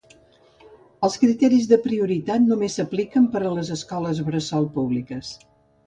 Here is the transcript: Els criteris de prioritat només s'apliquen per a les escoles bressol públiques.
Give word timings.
Els 1.07 1.17
criteris 1.23 1.67
de 1.73 1.79
prioritat 1.85 2.47
només 2.49 2.79
s'apliquen 2.81 3.31
per 3.37 3.45
a 3.45 3.55
les 3.61 3.73
escoles 3.79 4.27
bressol 4.31 4.71
públiques. 4.81 5.35